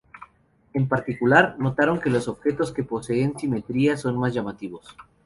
[0.73, 4.97] En particular, notaron que los objetos que poseen simetría son más llamativos.